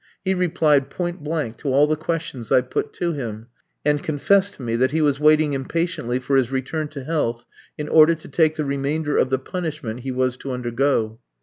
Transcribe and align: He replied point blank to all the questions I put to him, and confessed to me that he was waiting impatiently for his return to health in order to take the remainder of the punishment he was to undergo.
He 0.25 0.33
replied 0.33 0.89
point 0.89 1.23
blank 1.23 1.57
to 1.57 1.71
all 1.71 1.85
the 1.85 1.95
questions 1.95 2.51
I 2.51 2.61
put 2.61 2.91
to 2.93 3.13
him, 3.13 3.49
and 3.85 4.01
confessed 4.01 4.55
to 4.55 4.63
me 4.63 4.75
that 4.77 4.89
he 4.89 4.99
was 4.99 5.19
waiting 5.19 5.53
impatiently 5.53 6.17
for 6.17 6.37
his 6.37 6.51
return 6.51 6.87
to 6.87 7.03
health 7.03 7.45
in 7.77 7.87
order 7.87 8.15
to 8.15 8.27
take 8.27 8.55
the 8.55 8.65
remainder 8.65 9.15
of 9.19 9.29
the 9.29 9.37
punishment 9.37 9.99
he 9.99 10.09
was 10.11 10.37
to 10.37 10.53
undergo. 10.53 11.19